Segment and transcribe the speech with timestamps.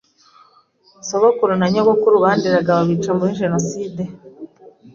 [1.07, 4.03] sogokuru na nyogokuru banderaga babica muri Jenoside.